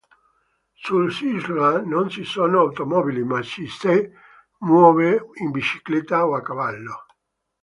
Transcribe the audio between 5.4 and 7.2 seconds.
in bicicletta o a cavallo.